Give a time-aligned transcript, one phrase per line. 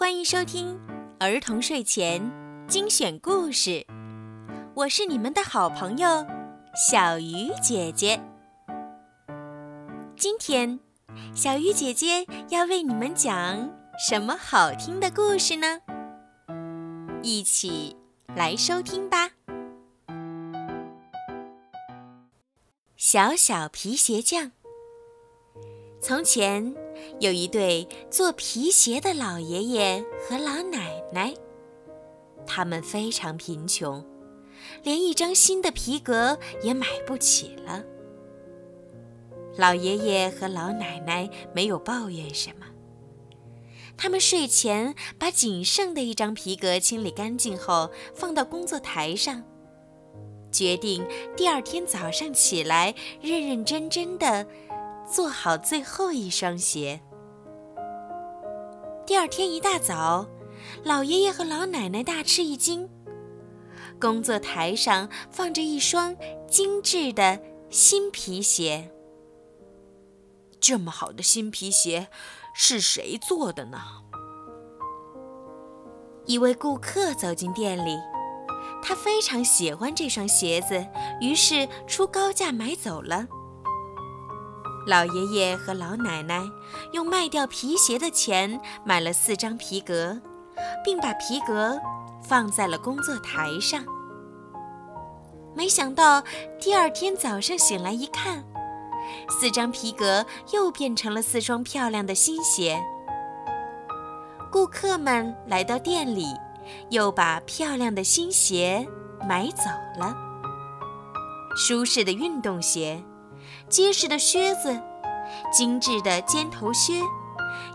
[0.00, 0.80] 欢迎收听
[1.18, 2.32] 儿童睡前
[2.66, 3.86] 精选故事，
[4.72, 6.26] 我是你们的好朋友
[6.74, 8.18] 小鱼姐姐。
[10.16, 10.80] 今天，
[11.34, 15.82] 小鱼姐姐要为你们讲什么好听的故事呢？
[17.22, 17.94] 一起
[18.34, 19.32] 来收听吧。
[22.96, 24.52] 小小皮鞋匠。
[26.00, 26.74] 从前，
[27.18, 31.34] 有一对做皮鞋的老爷爷和老奶奶，
[32.46, 34.04] 他们非常贫穷，
[34.82, 37.84] 连一张新的皮革也买不起了。
[39.56, 42.66] 老爷爷和老奶奶没有抱怨什么，
[43.96, 49.44] 他们睡前把仅剩的一张皮革清理干净后，放到工作台上。
[50.52, 51.06] 决定
[51.36, 54.46] 第二天早上起来，认认真真的
[55.10, 57.00] 做好最后一双鞋。
[59.04, 60.24] 第二天一大早，
[60.84, 62.88] 老爷爷和老奶奶大吃一惊，
[64.00, 67.40] 工作台上放着一双精致的
[67.70, 68.92] 新皮鞋。
[70.60, 72.06] 这么好的新皮鞋，
[72.54, 73.78] 是谁做的呢？
[76.24, 77.98] 一位顾客走进店里。
[78.82, 80.86] 他非常喜欢这双鞋子，
[81.20, 83.26] 于是出高价买走了。
[84.86, 86.42] 老爷爷和老奶奶
[86.92, 90.20] 用卖掉皮鞋的钱买了四张皮革，
[90.84, 91.78] 并把皮革
[92.22, 93.84] 放在了工作台上。
[95.54, 96.22] 没想到
[96.60, 98.44] 第二天早上醒来一看，
[99.28, 102.80] 四张皮革又变成了四双漂亮的新鞋。
[104.50, 106.26] 顾客们来到店里。
[106.90, 108.86] 又把漂亮的新鞋
[109.28, 109.64] 买走
[109.98, 110.14] 了。
[111.56, 113.02] 舒适的运动鞋，
[113.68, 114.80] 结实的靴子，
[115.52, 117.00] 精致的尖头靴，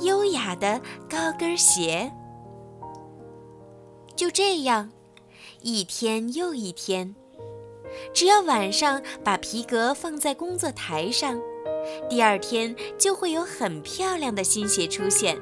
[0.00, 2.12] 优雅的高跟鞋。
[4.14, 4.90] 就这样，
[5.62, 7.14] 一天又一天，
[8.12, 11.40] 只要晚上把皮革放在工作台上，
[12.08, 15.38] 第二天就会有很漂亮的新鞋出现。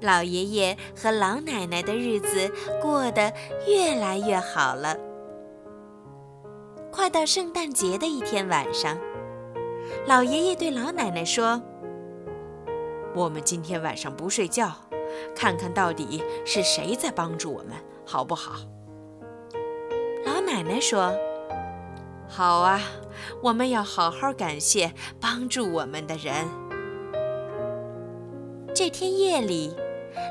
[0.00, 3.32] 老爷爷和老奶奶的日子过得
[3.66, 4.96] 越来越好了。
[7.00, 8.98] 快到圣诞节的一天晚上，
[10.06, 11.62] 老爷爷对老奶奶说
[13.16, 14.70] ：“我们今天晚上不睡觉，
[15.34, 17.72] 看看到底是谁在帮助我们，
[18.04, 18.56] 好不好？”
[20.26, 21.14] 老奶奶说
[22.28, 22.78] ：“好啊，
[23.44, 26.46] 我们要好好感谢帮助我们的人。”
[28.76, 29.74] 这天夜里。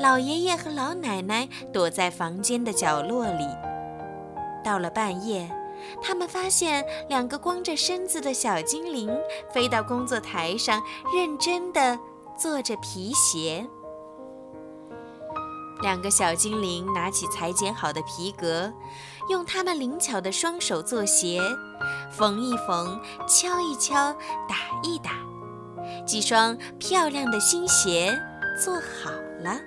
[0.00, 3.48] 老爷爷和老奶奶躲在房间的角落里。
[4.62, 5.50] 到了半夜，
[6.02, 9.10] 他们发现两个光着身子的小精灵
[9.52, 10.82] 飞到工作台上，
[11.14, 11.98] 认真地
[12.38, 13.66] 做着皮鞋。
[15.82, 18.72] 两个小精灵拿起裁剪好的皮革，
[19.28, 21.40] 用他们灵巧的双手做鞋，
[22.12, 24.12] 缝一缝，敲一敲，
[24.48, 25.10] 打一打，
[26.06, 28.16] 几双漂亮的新鞋
[28.62, 29.10] 做好
[29.40, 29.60] 了。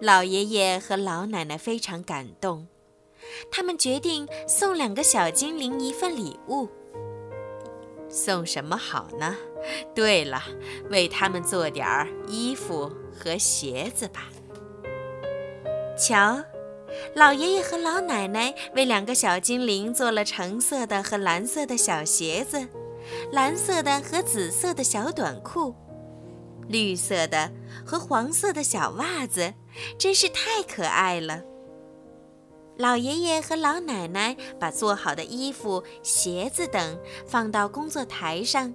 [0.00, 2.66] 老爷爷和老奶奶非常感动，
[3.50, 6.68] 他们决定送两个小精灵一份礼物。
[8.08, 9.36] 送什么好呢？
[9.94, 10.42] 对了，
[10.90, 14.28] 为他们做点儿衣服和鞋子吧。
[15.96, 16.42] 瞧，
[17.14, 22.68] 老爷爷和老奶奶为两个小精灵做了橙色的和蓝色的小鞋子，
[23.32, 25.74] 蓝色的和紫色的小短裤。
[26.68, 27.50] 绿色的
[27.84, 29.54] 和黄色的小袜子，
[29.98, 31.42] 真是太可爱了。
[32.76, 38.74] 老爷爷和老奶奶把做好的衣服、鞋子等放到工作台上，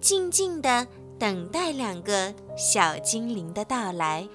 [0.00, 0.86] 静静地
[1.18, 4.28] 等待两个小精灵的到来。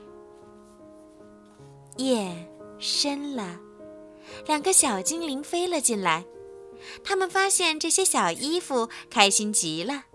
[1.97, 2.33] 夜
[2.79, 3.59] 深了，
[4.47, 6.25] 两个小精灵飞了进来，
[7.03, 10.05] 他们发现这些小衣服，开心极了。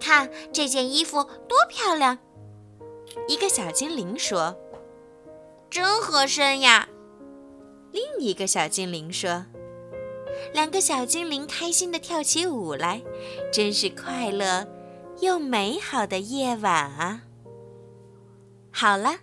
[0.00, 2.18] 看这件衣服多漂亮！
[3.28, 4.56] 一个小精灵说
[5.70, 6.88] ：“真合身呀。”
[7.94, 9.46] 另一个小精灵说
[10.52, 13.00] ：“两个小精灵开心地跳起舞来，
[13.52, 14.66] 真是快乐
[15.20, 17.22] 又美好的夜晚啊！”
[18.74, 19.18] 好了，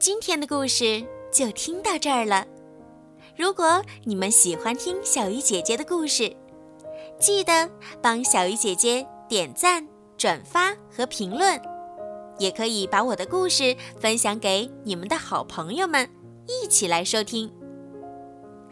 [0.00, 2.48] 今天的故事就听到这儿了。
[3.36, 6.36] 如果你们喜欢听小鱼姐姐的故事，
[7.20, 7.70] 记得
[8.02, 9.86] 帮小鱼姐姐点赞。
[10.18, 11.58] 转发和评论，
[12.38, 16.10] 也可以把我的故事分享给你们的好朋友们，
[16.46, 17.50] 一起来收听。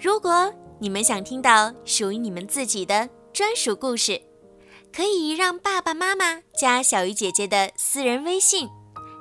[0.00, 4.21] 如果你们想听到属于你们自己的专属故事，
[4.95, 8.69] 可以让爸爸妈妈加小鱼姐姐的私人微信，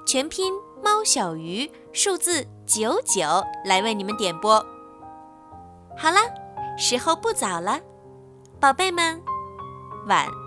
[0.05, 0.53] 全拼
[0.83, 4.63] 猫小鱼，数字九九来为你们点播。
[5.97, 6.19] 好了，
[6.77, 7.79] 时候不早了，
[8.59, 9.19] 宝贝们，
[10.05, 10.46] 晚安。